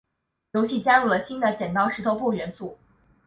[0.53, 2.75] 游戏加入了新的石头剪刀布元素。